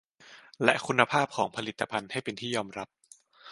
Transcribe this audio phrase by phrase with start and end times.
[0.63, 2.87] และคุณภาพของผลิตภัณฑ์ให้เป็นที่ยอมรับ